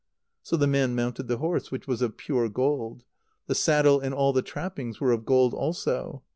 So 0.41 0.57
the 0.57 0.65
man 0.65 0.95
mounted 0.95 1.27
the 1.27 1.37
horse, 1.37 1.69
which 1.69 1.85
was 1.87 2.01
of 2.01 2.17
pure 2.17 2.49
gold. 2.49 3.03
The 3.45 3.53
saddle 3.53 3.99
and 3.99 4.15
all 4.15 4.33
the 4.33 4.41
trappings 4.41 4.99
were 4.99 5.11
of 5.11 5.25
gold 5.27 5.53
also. 5.53 6.23